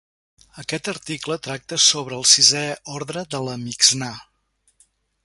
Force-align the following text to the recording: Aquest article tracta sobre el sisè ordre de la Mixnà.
Aquest 0.61 0.87
article 0.93 1.37
tracta 1.49 1.79
sobre 1.87 2.17
el 2.21 2.25
sisè 2.31 2.63
ordre 2.97 3.25
de 3.35 3.43
la 3.49 3.55
Mixnà. 3.67 4.09